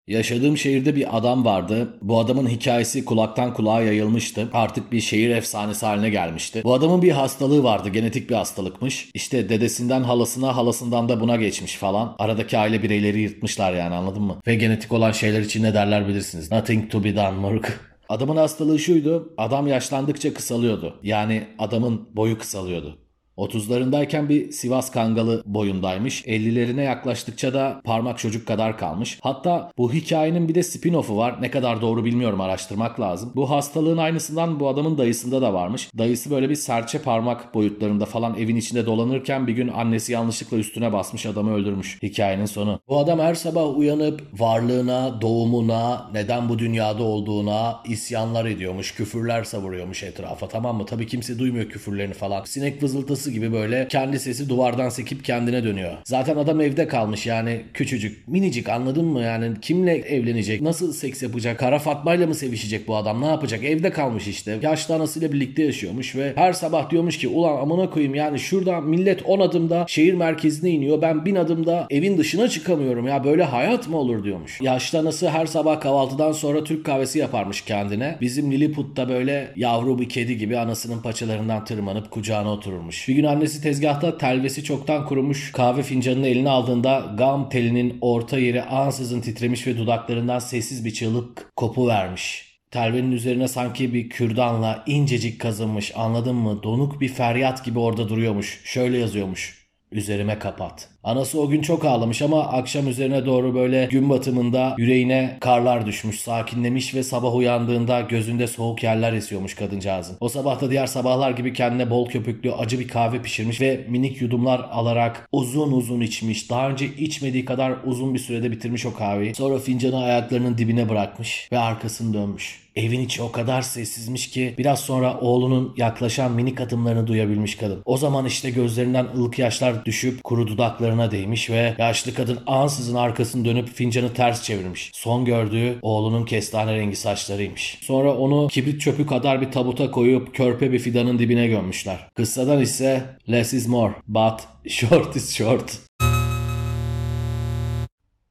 Yaşadığım 0.08 0.56
şehirde 0.56 0.96
bir 0.96 1.16
adam 1.16 1.44
vardı. 1.44 1.98
Bu 2.02 2.18
adamın 2.18 2.48
hikayesi 2.48 3.04
kulaktan 3.04 3.54
kulağa 3.54 3.82
yayılmıştı. 3.82 4.48
Artık 4.52 4.92
bir 4.92 5.00
şehir 5.00 5.30
efsanesi 5.30 5.86
haline 5.86 6.10
gelmişti. 6.10 6.60
Bu 6.64 6.74
adamın 6.74 7.02
bir 7.02 7.10
hastalığı 7.10 7.62
vardı. 7.62 7.88
Genetik 7.88 8.30
bir 8.30 8.34
hastalıkmış. 8.34 9.10
İşte 9.14 9.48
dedesinden 9.48 10.02
halasına, 10.02 10.56
halasından 10.56 11.08
da 11.08 11.20
buna 11.20 11.36
geçmiş 11.36 11.76
falan. 11.76 12.16
Aradaki 12.18 12.58
aile 12.58 12.82
bireyleri 12.82 13.20
yırtmışlar 13.20 13.72
yani 13.72 13.94
anladın 13.94 14.22
mı? 14.22 14.36
Ve 14.46 14.54
genetik 14.54 14.92
olan 14.92 15.12
şeyler 15.12 15.40
için 15.40 15.62
ne 15.62 15.74
derler 15.74 16.08
bilirsiniz. 16.08 16.52
Nothing 16.52 16.90
to 16.90 17.04
be 17.04 17.16
done 17.16 17.30
moruk. 17.30 17.64
Adamın 18.08 18.36
hastalığı 18.36 18.78
şuydu. 18.78 19.34
Adam 19.38 19.66
yaşlandıkça 19.66 20.34
kısalıyordu. 20.34 20.94
Yani 21.02 21.46
adamın 21.58 22.08
boyu 22.16 22.38
kısalıyordu. 22.38 22.98
30'larındayken 23.38 24.28
bir 24.28 24.52
Sivas 24.52 24.90
Kangalı 24.90 25.42
boyundaymış. 25.46 26.24
50'lerine 26.24 26.82
yaklaştıkça 26.82 27.54
da 27.54 27.80
parmak 27.84 28.18
çocuk 28.18 28.46
kadar 28.46 28.78
kalmış. 28.78 29.18
Hatta 29.22 29.70
bu 29.78 29.92
hikayenin 29.92 30.48
bir 30.48 30.54
de 30.54 30.60
spin-off'u 30.60 31.16
var. 31.16 31.42
Ne 31.42 31.50
kadar 31.50 31.80
doğru 31.80 32.04
bilmiyorum 32.04 32.40
araştırmak 32.40 33.00
lazım. 33.00 33.32
Bu 33.36 33.50
hastalığın 33.50 33.98
aynısından 33.98 34.60
bu 34.60 34.68
adamın 34.68 34.98
dayısında 34.98 35.42
da 35.42 35.54
varmış. 35.54 35.90
Dayısı 35.98 36.30
böyle 36.30 36.50
bir 36.50 36.54
serçe 36.54 36.98
parmak 36.98 37.54
boyutlarında 37.54 38.04
falan 38.04 38.34
evin 38.38 38.56
içinde 38.56 38.86
dolanırken 38.86 39.46
bir 39.46 39.52
gün 39.52 39.68
annesi 39.68 40.12
yanlışlıkla 40.12 40.56
üstüne 40.56 40.92
basmış 40.92 41.26
adamı 41.26 41.54
öldürmüş. 41.54 41.98
Hikayenin 42.02 42.46
sonu. 42.46 42.80
Bu 42.88 42.98
adam 42.98 43.18
her 43.18 43.34
sabah 43.34 43.78
uyanıp 43.78 44.22
varlığına, 44.38 45.20
doğumuna, 45.20 46.10
neden 46.12 46.48
bu 46.48 46.58
dünyada 46.58 47.02
olduğuna 47.02 47.80
isyanlar 47.88 48.44
ediyormuş. 48.44 48.94
Küfürler 48.94 49.44
savuruyormuş 49.44 50.02
etrafa 50.02 50.48
tamam 50.48 50.76
mı? 50.76 50.86
Tabii 50.86 51.06
kimse 51.06 51.38
duymuyor 51.38 51.68
küfürlerini 51.68 52.14
falan. 52.14 52.44
Sinek 52.44 52.82
vızıltısı 52.82 53.27
gibi 53.32 53.52
böyle 53.52 53.88
kendi 53.88 54.18
sesi 54.18 54.48
duvardan 54.48 54.88
sekip 54.88 55.24
kendine 55.24 55.64
dönüyor. 55.64 55.92
Zaten 56.04 56.36
adam 56.36 56.60
evde 56.60 56.88
kalmış 56.88 57.26
yani 57.26 57.60
küçücük, 57.74 58.28
minicik 58.28 58.68
anladın 58.68 59.04
mı? 59.04 59.22
Yani 59.22 59.52
kimle 59.62 59.94
evlenecek? 59.94 60.60
Nasıl 60.60 60.92
seks 60.92 61.22
yapacak? 61.22 61.58
Kara 61.58 61.78
Fatma'yla 61.78 62.26
mı 62.26 62.34
sevişecek 62.34 62.88
bu 62.88 62.96
adam? 62.96 63.20
Ne 63.20 63.26
yapacak? 63.26 63.64
Evde 63.64 63.90
kalmış 63.90 64.28
işte. 64.28 64.58
Yaşlı 64.62 64.94
anasıyla 64.94 65.32
birlikte 65.32 65.62
yaşıyormuş 65.62 66.16
ve 66.16 66.32
her 66.34 66.52
sabah 66.52 66.90
diyormuş 66.90 67.18
ki 67.18 67.28
ulan 67.28 67.56
amına 67.56 67.90
koyayım 67.90 68.14
yani 68.14 68.38
şurada 68.38 68.80
millet 68.80 69.22
10 69.26 69.40
adımda 69.40 69.84
şehir 69.88 70.14
merkezine 70.14 70.70
iniyor. 70.70 71.02
Ben 71.02 71.24
1000 71.24 71.34
adımda 71.34 71.86
evin 71.90 72.18
dışına 72.18 72.48
çıkamıyorum 72.48 73.06
ya. 73.06 73.24
Böyle 73.24 73.44
hayat 73.44 73.88
mı 73.88 73.96
olur 73.96 74.24
diyormuş. 74.24 74.60
Yaşlı 74.60 74.98
anası 74.98 75.28
her 75.28 75.46
sabah 75.46 75.80
kahvaltıdan 75.80 76.32
sonra 76.32 76.64
Türk 76.64 76.86
kahvesi 76.86 77.18
yaparmış 77.18 77.60
kendine. 77.60 78.16
Bizim 78.20 78.52
Lilliput'ta 78.52 79.08
böyle 79.08 79.48
yavru 79.56 79.98
bir 79.98 80.08
kedi 80.08 80.38
gibi 80.38 80.58
anasının 80.58 81.02
paçalarından 81.02 81.64
tırmanıp 81.64 82.10
kucağına 82.10 82.52
otururmuş. 82.52 83.08
Bir 83.08 83.17
gün 83.18 83.24
annesi 83.24 83.62
tezgahta 83.62 84.18
telvesi 84.18 84.64
çoktan 84.64 85.06
kurumuş 85.06 85.52
kahve 85.52 85.82
fincanını 85.82 86.26
eline 86.26 86.50
aldığında 86.50 87.14
gam 87.18 87.48
telinin 87.48 87.98
orta 88.00 88.38
yeri 88.38 88.62
ansızın 88.62 89.20
titremiş 89.20 89.66
ve 89.66 89.78
dudaklarından 89.78 90.38
sessiz 90.38 90.84
bir 90.84 90.90
çığlık 90.90 91.56
kopu 91.56 91.88
vermiş. 91.88 92.54
Telvenin 92.70 93.12
üzerine 93.12 93.48
sanki 93.48 93.94
bir 93.94 94.08
kürdanla 94.08 94.84
incecik 94.86 95.40
kazınmış 95.40 95.92
anladın 95.96 96.34
mı? 96.34 96.62
Donuk 96.62 97.00
bir 97.00 97.08
feryat 97.08 97.64
gibi 97.64 97.78
orada 97.78 98.08
duruyormuş. 98.08 98.60
Şöyle 98.64 98.98
yazıyormuş. 98.98 99.68
Üzerime 99.92 100.38
kapat. 100.38 100.88
Anası 101.04 101.40
o 101.40 101.48
gün 101.48 101.62
çok 101.62 101.84
ağlamış 101.84 102.22
ama 102.22 102.46
akşam 102.46 102.88
üzerine 102.88 103.26
doğru 103.26 103.54
böyle 103.54 103.88
gün 103.90 104.10
batımında 104.10 104.74
yüreğine 104.78 105.36
karlar 105.40 105.86
düşmüş, 105.86 106.20
sakinlemiş 106.20 106.94
ve 106.94 107.02
sabah 107.02 107.34
uyandığında 107.34 108.00
gözünde 108.00 108.46
soğuk 108.46 108.82
yerler 108.82 109.12
esiyormuş 109.12 109.54
kadıncağızın. 109.54 110.16
O 110.20 110.28
sabah 110.28 110.60
da 110.60 110.70
diğer 110.70 110.86
sabahlar 110.86 111.30
gibi 111.30 111.52
kendine 111.52 111.90
bol 111.90 112.08
köpüklü 112.08 112.52
acı 112.52 112.80
bir 112.80 112.88
kahve 112.88 113.22
pişirmiş 113.22 113.60
ve 113.60 113.86
minik 113.88 114.22
yudumlar 114.22 114.60
alarak 114.70 115.28
uzun 115.32 115.72
uzun 115.72 116.00
içmiş. 116.00 116.50
Daha 116.50 116.70
önce 116.70 116.86
içmediği 116.86 117.44
kadar 117.44 117.74
uzun 117.84 118.14
bir 118.14 118.18
sürede 118.18 118.50
bitirmiş 118.50 118.86
o 118.86 118.94
kahveyi. 118.94 119.34
Sonra 119.34 119.58
fincanı 119.58 120.02
ayaklarının 120.04 120.58
dibine 120.58 120.88
bırakmış 120.88 121.48
ve 121.52 121.58
arkasını 121.58 122.14
dönmüş. 122.14 122.68
Evin 122.76 123.00
içi 123.00 123.22
o 123.22 123.32
kadar 123.32 123.62
sessizmiş 123.62 124.30
ki 124.30 124.54
biraz 124.58 124.80
sonra 124.80 125.20
oğlunun 125.20 125.74
yaklaşan 125.76 126.32
minik 126.32 126.60
adımlarını 126.60 127.06
duyabilmiş 127.06 127.54
kadın. 127.54 127.82
O 127.84 127.96
zaman 127.96 128.26
işte 128.26 128.50
gözlerinden 128.50 129.06
ılık 129.16 129.38
yaşlar 129.38 129.84
düşüp 129.84 130.24
kuru 130.24 130.48
dudaklarına 130.88 131.10
değmiş 131.10 131.50
ve 131.50 131.74
yaşlı 131.78 132.14
kadın 132.14 132.38
ansızın 132.46 132.94
arkasını 132.94 133.44
dönüp 133.44 133.68
fincanı 133.68 134.14
ters 134.14 134.42
çevirmiş. 134.42 134.90
Son 134.94 135.24
gördüğü 135.24 135.78
oğlunun 135.82 136.24
kestane 136.24 136.74
rengi 136.74 136.96
saçlarıymış. 136.96 137.78
Sonra 137.82 138.14
onu 138.14 138.48
kibrit 138.48 138.80
çöpü 138.80 139.06
kadar 139.06 139.40
bir 139.40 139.52
tabuta 139.52 139.90
koyup 139.90 140.34
körpe 140.34 140.72
bir 140.72 140.78
fidanın 140.78 141.18
dibine 141.18 141.46
gömmüşler. 141.46 142.08
Kıssadan 142.14 142.60
ise 142.60 143.16
less 143.30 143.52
is 143.52 143.68
more 143.68 143.94
but 144.08 144.40
short 144.68 145.16
is 145.16 145.36
short. 145.36 145.78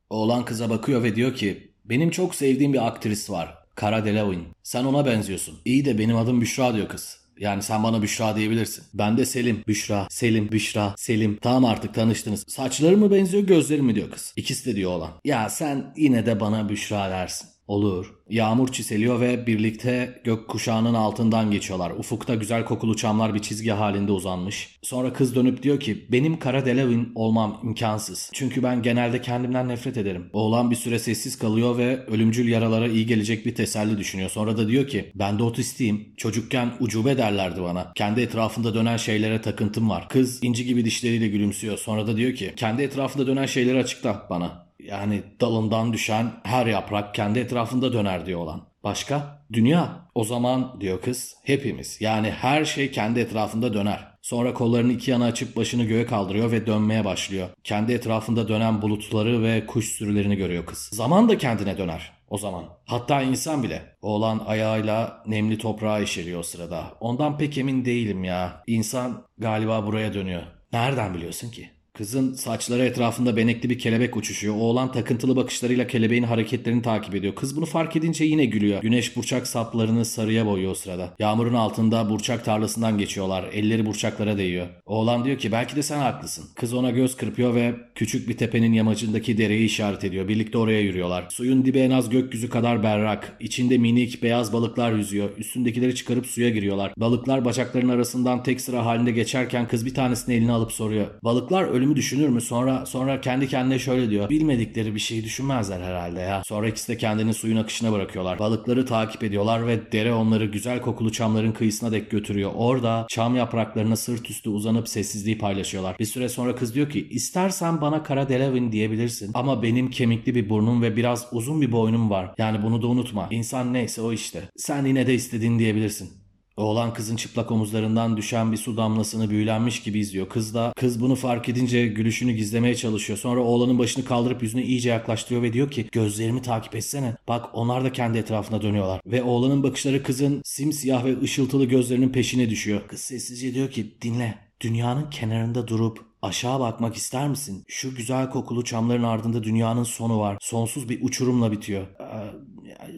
Oğlan 0.09 0.45
kıza 0.45 0.69
bakıyor 0.69 1.03
ve 1.03 1.15
diyor 1.15 1.35
ki 1.35 1.71
benim 1.85 2.09
çok 2.09 2.35
sevdiğim 2.35 2.73
bir 2.73 2.87
aktris 2.87 3.29
var. 3.29 3.57
Cara 3.81 4.05
Delevingne. 4.05 4.47
Sen 4.63 4.83
ona 4.83 5.05
benziyorsun. 5.05 5.55
İyi 5.65 5.85
de 5.85 5.97
benim 5.97 6.17
adım 6.17 6.41
Büşra 6.41 6.73
diyor 6.73 6.87
kız. 6.87 7.26
Yani 7.39 7.63
sen 7.63 7.83
bana 7.83 8.01
Büşra 8.01 8.35
diyebilirsin. 8.35 8.83
Ben 8.93 9.17
de 9.17 9.25
Selim. 9.25 9.63
Büşra, 9.67 10.07
Selim, 10.09 10.51
Büşra, 10.51 10.93
Selim. 10.97 11.37
Tamam 11.41 11.65
artık 11.65 11.93
tanıştınız. 11.93 12.43
Saçları 12.47 12.97
mı 12.97 13.11
benziyor 13.11 13.43
gözleri 13.43 13.81
mi 13.81 13.95
diyor 13.95 14.11
kız. 14.11 14.33
İkisi 14.35 14.65
de 14.71 14.75
diyor 14.75 14.91
oğlan. 14.91 15.11
Ya 15.25 15.49
sen 15.49 15.93
yine 15.97 16.25
de 16.25 16.39
bana 16.39 16.69
Büşra 16.69 17.09
dersin. 17.09 17.56
Olur. 17.67 18.13
Yağmur 18.29 18.71
çiseliyor 18.71 19.21
ve 19.21 19.47
birlikte 19.47 20.21
gök 20.23 20.47
kuşağının 20.47 20.93
altından 20.93 21.51
geçiyorlar. 21.51 21.91
Ufukta 21.91 22.35
güzel 22.35 22.65
kokulu 22.65 22.95
çamlar 22.95 23.33
bir 23.33 23.39
çizgi 23.39 23.71
halinde 23.71 24.11
uzanmış. 24.11 24.79
Sonra 24.81 25.13
kız 25.13 25.35
dönüp 25.35 25.63
diyor 25.63 25.79
ki 25.79 26.05
benim 26.11 26.39
Kara 26.39 26.65
Delevin 26.65 27.11
olmam 27.15 27.59
imkansız. 27.63 28.29
Çünkü 28.33 28.63
ben 28.63 28.81
genelde 28.81 29.21
kendimden 29.21 29.67
nefret 29.67 29.97
ederim. 29.97 30.29
Oğlan 30.33 30.71
bir 30.71 30.75
süre 30.75 30.99
sessiz 30.99 31.37
kalıyor 31.37 31.77
ve 31.77 32.05
ölümcül 32.05 32.47
yaralara 32.47 32.87
iyi 32.87 33.05
gelecek 33.05 33.45
bir 33.45 33.55
teselli 33.55 33.97
düşünüyor. 33.97 34.29
Sonra 34.29 34.57
da 34.57 34.67
diyor 34.67 34.87
ki 34.87 35.11
ben 35.15 35.39
de 35.39 35.43
otistiyim. 35.43 36.13
Çocukken 36.17 36.73
ucube 36.79 37.17
derlerdi 37.17 37.61
bana. 37.61 37.91
Kendi 37.95 38.21
etrafında 38.21 38.73
dönen 38.73 38.97
şeylere 38.97 39.41
takıntım 39.41 39.89
var. 39.89 40.09
Kız 40.09 40.43
inci 40.43 40.65
gibi 40.65 40.85
dişleriyle 40.85 41.27
gülümsüyor. 41.27 41.77
Sonra 41.77 42.07
da 42.07 42.17
diyor 42.17 42.33
ki 42.33 42.53
kendi 42.55 42.81
etrafında 42.81 43.27
dönen 43.27 43.45
şeyleri 43.45 43.79
açıkla 43.79 44.27
bana. 44.29 44.66
Yani 44.79 45.23
dalından 45.41 45.93
düşen 45.93 46.31
her 46.43 46.65
yaprak 46.65 47.15
kendi 47.15 47.39
etrafında 47.39 47.93
döner 47.93 48.25
diyor 48.25 48.39
olan. 48.39 48.61
Başka? 48.83 49.45
Dünya. 49.53 50.07
O 50.15 50.23
zaman 50.23 50.81
diyor 50.81 51.01
kız 51.01 51.35
hepimiz 51.43 52.01
yani 52.01 52.31
her 52.31 52.65
şey 52.65 52.91
kendi 52.91 53.19
etrafında 53.19 53.73
döner. 53.73 54.07
Sonra 54.21 54.53
kollarını 54.53 54.93
iki 54.93 55.11
yana 55.11 55.25
açıp 55.25 55.55
başını 55.55 55.83
göğe 55.83 56.05
kaldırıyor 56.05 56.51
ve 56.51 56.65
dönmeye 56.65 57.05
başlıyor. 57.05 57.49
Kendi 57.63 57.93
etrafında 57.93 58.47
dönen 58.47 58.81
bulutları 58.81 59.43
ve 59.43 59.65
kuş 59.65 59.85
sürülerini 59.85 60.35
görüyor 60.35 60.65
kız. 60.65 60.89
Zaman 60.93 61.29
da 61.29 61.37
kendine 61.37 61.77
döner 61.77 62.13
o 62.29 62.37
zaman. 62.37 62.65
Hatta 62.85 63.21
insan 63.21 63.63
bile. 63.63 63.95
Oğlan 64.01 64.43
ayağıyla 64.47 65.23
nemli 65.27 65.57
toprağa 65.57 65.99
işeriyor 65.99 66.39
o 66.39 66.43
sırada. 66.43 66.83
Ondan 66.99 67.37
pek 67.37 67.57
emin 67.57 67.85
değilim 67.85 68.23
ya. 68.23 68.63
İnsan 68.67 69.23
galiba 69.37 69.85
buraya 69.85 70.13
dönüyor. 70.13 70.43
Nereden 70.73 71.13
biliyorsun 71.13 71.51
ki? 71.51 71.69
Kızın 71.97 72.33
saçları 72.33 72.83
etrafında 72.83 73.37
benekli 73.37 73.69
bir 73.69 73.79
kelebek 73.79 74.17
uçuşuyor. 74.17 74.55
Oğlan 74.55 74.91
takıntılı 74.91 75.35
bakışlarıyla 75.35 75.87
kelebeğin 75.87 76.23
hareketlerini 76.23 76.81
takip 76.81 77.15
ediyor. 77.15 77.35
Kız 77.35 77.57
bunu 77.57 77.65
fark 77.65 77.95
edince 77.95 78.23
yine 78.23 78.45
gülüyor. 78.45 78.81
Güneş 78.81 79.15
burçak 79.15 79.47
saplarını 79.47 80.05
sarıya 80.05 80.45
boyuyor 80.45 80.71
o 80.71 80.75
sırada. 80.75 81.13
Yağmurun 81.19 81.53
altında 81.53 82.09
burçak 82.09 82.45
tarlasından 82.45 82.97
geçiyorlar. 82.97 83.49
Elleri 83.53 83.85
burçaklara 83.85 84.37
değiyor. 84.37 84.67
Oğlan 84.85 85.25
diyor 85.25 85.37
ki 85.37 85.51
belki 85.51 85.75
de 85.75 85.83
sen 85.83 85.99
haklısın. 85.99 86.45
Kız 86.55 86.73
ona 86.73 86.91
göz 86.91 87.17
kırpıyor 87.17 87.55
ve 87.55 87.75
küçük 87.95 88.29
bir 88.29 88.37
tepenin 88.37 88.73
yamacındaki 88.73 89.37
dereyi 89.37 89.65
işaret 89.65 90.03
ediyor. 90.03 90.27
Birlikte 90.27 90.57
oraya 90.57 90.81
yürüyorlar. 90.81 91.25
Suyun 91.29 91.65
dibi 91.65 91.79
en 91.79 91.91
az 91.91 92.09
gökyüzü 92.09 92.49
kadar 92.49 92.83
berrak. 92.83 93.37
İçinde 93.39 93.77
minik 93.77 94.23
beyaz 94.23 94.53
balıklar 94.53 94.91
yüzüyor. 94.91 95.29
Üstündekileri 95.37 95.95
çıkarıp 95.95 96.25
suya 96.25 96.49
giriyorlar. 96.49 96.93
Balıklar 96.97 97.45
bacaklarının 97.45 97.93
arasından 97.93 98.43
tek 98.43 98.61
sıra 98.61 98.85
halinde 98.85 99.11
geçerken 99.11 99.67
kız 99.67 99.85
bir 99.85 99.93
tanesini 99.93 100.35
eline 100.35 100.51
alıp 100.51 100.71
soruyor. 100.71 101.07
Balıklar 101.23 101.63
ölümü 101.87 101.95
düşünür 101.95 102.29
mü? 102.29 102.41
Sonra 102.41 102.85
sonra 102.85 103.21
kendi 103.21 103.47
kendine 103.47 103.79
şöyle 103.79 104.09
diyor. 104.09 104.29
Bilmedikleri 104.29 104.95
bir 104.95 104.99
şeyi 104.99 105.23
düşünmezler 105.23 105.81
herhalde 105.81 106.19
ya. 106.19 106.43
Sonra 106.45 106.67
ikisi 106.67 106.87
de 106.87 106.97
kendini 106.97 107.33
suyun 107.33 107.57
akışına 107.57 107.91
bırakıyorlar. 107.91 108.39
Balıkları 108.39 108.85
takip 108.85 109.23
ediyorlar 109.23 109.67
ve 109.67 109.91
dere 109.91 110.13
onları 110.13 110.45
güzel 110.45 110.81
kokulu 110.81 111.11
çamların 111.11 111.51
kıyısına 111.51 111.91
dek 111.91 112.11
götürüyor. 112.11 112.51
Orada 112.55 113.05
çam 113.09 113.35
yapraklarına 113.35 113.95
sırt 113.95 114.29
üstü 114.29 114.49
uzanıp 114.49 114.87
sessizliği 114.87 115.37
paylaşıyorlar. 115.37 115.99
Bir 115.99 116.05
süre 116.05 116.29
sonra 116.29 116.55
kız 116.55 116.75
diyor 116.75 116.89
ki 116.89 117.07
istersen 117.09 117.81
bana 117.81 118.03
Kara 118.03 118.29
Delevin 118.29 118.71
diyebilirsin 118.71 119.31
ama 119.33 119.63
benim 119.63 119.89
kemikli 119.89 120.35
bir 120.35 120.49
burnum 120.49 120.81
ve 120.81 120.95
biraz 120.95 121.27
uzun 121.31 121.61
bir 121.61 121.71
boynum 121.71 122.09
var. 122.09 122.33
Yani 122.37 122.63
bunu 122.63 122.81
da 122.81 122.87
unutma. 122.87 123.27
İnsan 123.31 123.73
neyse 123.73 124.01
o 124.01 124.13
işte. 124.13 124.43
Sen 124.57 124.85
yine 124.85 125.07
de 125.07 125.13
istediğin 125.13 125.59
diyebilirsin. 125.59 126.26
Oğlan 126.57 126.93
kızın 126.93 127.15
çıplak 127.15 127.51
omuzlarından 127.51 128.17
düşen 128.17 128.51
bir 128.51 128.57
su 128.57 128.77
damlasını 128.77 129.29
büyülenmiş 129.29 129.83
gibi 129.83 129.99
izliyor. 129.99 130.29
Kız 130.29 130.53
da 130.53 130.73
kız 130.77 131.01
bunu 131.01 131.15
fark 131.15 131.49
edince 131.49 131.87
gülüşünü 131.87 132.31
gizlemeye 132.31 132.75
çalışıyor. 132.75 133.19
Sonra 133.19 133.41
oğlanın 133.41 133.79
başını 133.79 134.05
kaldırıp 134.05 134.43
yüzüne 134.43 134.63
iyice 134.63 134.89
yaklaştırıyor 134.89 135.41
ve 135.43 135.53
diyor 135.53 135.71
ki 135.71 135.89
gözlerimi 135.91 136.41
takip 136.41 136.75
etsene. 136.75 137.15
Bak 137.27 137.45
onlar 137.53 137.83
da 137.83 137.91
kendi 137.91 138.17
etrafına 138.17 138.61
dönüyorlar. 138.61 139.01
Ve 139.05 139.23
oğlanın 139.23 139.63
bakışları 139.63 140.03
kızın 140.03 140.41
simsiyah 140.45 141.05
ve 141.05 141.21
ışıltılı 141.21 141.65
gözlerinin 141.65 142.09
peşine 142.09 142.49
düşüyor. 142.49 142.81
Kız 142.87 142.99
sessizce 142.99 143.53
diyor 143.53 143.71
ki 143.71 143.95
dinle. 144.01 144.37
Dünyanın 144.61 145.09
kenarında 145.09 145.67
durup 145.67 146.07
Aşağı 146.21 146.59
bakmak 146.59 146.95
ister 146.95 147.27
misin? 147.27 147.63
Şu 147.67 147.95
güzel 147.95 148.29
kokulu 148.29 148.63
çamların 148.63 149.03
ardında 149.03 149.43
dünyanın 149.43 149.83
sonu 149.83 150.19
var. 150.19 150.37
Sonsuz 150.41 150.89
bir 150.89 150.99
uçurumla 151.03 151.51
bitiyor. 151.51 151.81
Ee, 151.81 152.33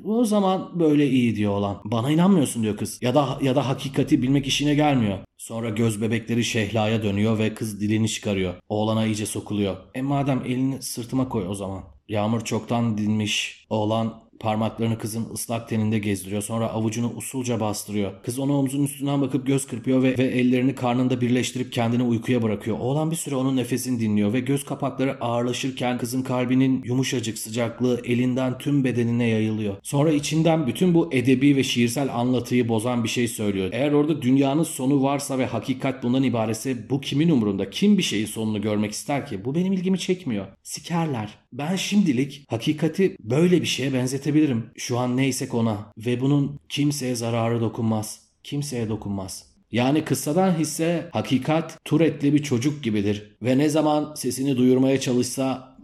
o 0.06 0.26
zaman 0.26 0.80
böyle 0.80 1.10
iyi 1.10 1.36
diyor 1.36 1.52
olan. 1.52 1.82
Bana 1.84 2.12
inanmıyorsun 2.12 2.64
diyor 2.64 2.78
kız. 2.78 3.00
Ya 3.02 3.16
da 3.16 3.38
ya 3.42 3.56
da 3.56 3.68
hakikati 3.68 4.22
bilmek 4.22 4.48
işine 4.48 4.76
gelmiyor. 4.76 5.18
Sonra 5.38 5.70
göz 5.70 6.02
bebekleri 6.02 6.44
Şehla'ya 6.44 7.04
dönüyor 7.04 7.40
ve 7.40 7.54
kız 7.54 7.82
dilini 7.82 8.10
çıkarıyor. 8.10 8.54
Oğlana 8.70 9.06
iyice 9.06 9.26
sokuluyor. 9.26 9.78
E 9.96 10.02
madem 10.02 10.42
elini 10.46 10.82
sırtıma 10.82 11.30
koy 11.30 11.48
o 11.48 11.54
zaman. 11.54 11.84
Yağmur 12.08 12.42
çoktan 12.42 12.98
dinmiş. 12.98 13.66
Oğlan 13.70 14.29
Parmaklarını 14.40 14.98
kızın 14.98 15.28
ıslak 15.34 15.70
teninde 15.70 16.00
gezdiriyor. 16.00 16.42
Sonra 16.42 16.68
avucunu 16.68 17.14
usulca 17.16 17.60
bastırıyor. 17.60 18.12
Kız 18.24 18.40
ona 18.40 18.54
omzunun 18.54 18.84
üstünden 18.84 19.22
bakıp 19.22 19.48
göz 19.48 19.68
kırpıyor 19.68 20.04
ve, 20.04 20.18
ve 20.18 20.24
ellerini 20.24 20.76
karnında 20.76 21.22
birleştirip 21.22 21.74
kendini 21.74 22.04
uykuya 22.04 22.42
bırakıyor. 22.42 22.80
Oğlan 22.80 23.12
bir 23.12 23.16
süre 23.16 23.36
onun 23.36 23.58
nefesini 23.58 24.00
dinliyor 24.00 24.34
ve 24.34 24.40
göz 24.40 24.66
kapakları 24.66 25.22
ağırlaşırken 25.22 25.98
kızın 25.98 26.22
kalbinin 26.22 26.84
yumuşacık 26.84 27.38
sıcaklığı 27.38 28.02
elinden 28.06 28.58
tüm 28.58 28.84
bedenine 28.84 29.28
yayılıyor. 29.28 29.76
Sonra 29.84 30.12
içinden 30.12 30.68
bütün 30.68 30.94
bu 30.94 31.10
edebi 31.14 31.56
ve 31.56 31.64
şiirsel 31.64 32.16
anlatıyı 32.16 32.70
bozan 32.70 33.04
bir 33.04 33.10
şey 33.10 33.28
söylüyor. 33.28 33.70
Eğer 33.72 33.92
orada 33.92 34.22
dünyanın 34.22 34.64
sonu 34.64 35.04
varsa 35.04 35.38
ve 35.38 35.46
hakikat 35.46 36.04
bundan 36.04 36.24
ibaretse 36.24 36.90
bu 36.90 37.02
kimin 37.02 37.30
umurunda? 37.30 37.70
Kim 37.70 37.98
bir 37.98 38.04
şeyin 38.04 38.26
sonunu 38.26 38.62
görmek 38.62 38.92
ister 38.92 39.28
ki? 39.28 39.46
Bu 39.46 39.56
benim 39.56 39.74
ilgimi 39.74 40.00
çekmiyor. 40.00 40.46
Sikerler. 40.64 41.30
Ben 41.54 41.76
şimdilik 41.76 42.46
hakikati 42.48 43.16
böyle 43.20 43.62
bir 43.62 43.68
şeye 43.68 43.94
benzetebilirim. 43.94 44.29
Şu 44.78 44.98
an 44.98 45.18
neysek 45.18 45.54
ona 45.54 45.92
ve 45.98 46.22
bunun 46.22 46.60
kimseye 46.70 47.16
zararı 47.16 47.62
dokunmaz. 47.62 48.20
Kimseye 48.44 48.90
dokunmaz. 48.90 49.50
Yani 49.72 50.06
kıssadan 50.06 50.52
hisse 50.60 51.10
hakikat 51.14 51.78
Turet'li 51.86 52.34
bir 52.34 52.44
çocuk 52.44 52.84
gibidir 52.84 53.36
ve 53.42 53.58
ne 53.58 53.70
zaman 53.70 54.14
sesini 54.16 54.58
duyurmaya 54.58 55.00
çalışsa 55.00 55.78